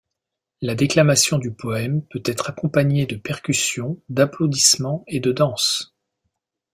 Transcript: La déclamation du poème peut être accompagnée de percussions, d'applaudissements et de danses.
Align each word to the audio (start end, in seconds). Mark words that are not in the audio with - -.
La 0.61 0.73
déclamation 0.73 1.37
du 1.37 1.53
poème 1.53 2.03
peut 2.05 2.23
être 2.25 2.49
accompagnée 2.49 3.05
de 3.05 3.17
percussions, 3.17 4.01
d'applaudissements 4.09 5.03
et 5.05 5.19
de 5.19 5.31
danses. 5.31 5.95